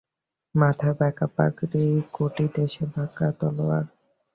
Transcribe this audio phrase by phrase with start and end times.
[0.55, 3.85] মাথায় বাঁকা পাগড়ি, কটিদেশে বাঁকা তলোয়ার।